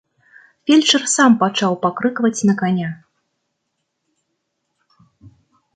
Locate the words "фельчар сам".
0.69-1.31